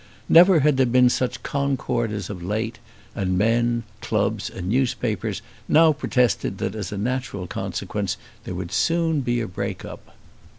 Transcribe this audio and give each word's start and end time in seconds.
Never 0.27 0.61
had 0.61 0.77
there 0.77 0.87
been 0.87 1.11
such 1.11 1.43
concord 1.43 2.11
as 2.11 2.27
of 2.31 2.41
late, 2.41 2.79
and 3.13 3.37
men, 3.37 3.83
clubs, 4.01 4.49
and 4.49 4.67
newspapers 4.67 5.43
now 5.67 5.93
protested 5.93 6.57
that 6.57 6.73
as 6.73 6.91
a 6.91 6.97
natural 6.97 7.45
consequence 7.45 8.17
there 8.43 8.55
would 8.55 8.71
soon 8.71 9.21
be 9.21 9.41
a 9.41 9.47
break 9.47 9.85
up. 9.85 10.15